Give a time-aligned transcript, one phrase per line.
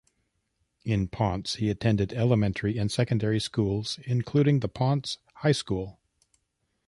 [0.83, 5.99] In Ponce he attended elementary and secondary schools, including the Ponce High School.